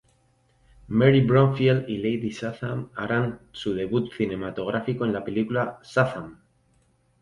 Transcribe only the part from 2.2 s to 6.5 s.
Shazam harán su debut cinematográfico en la película "Shazam!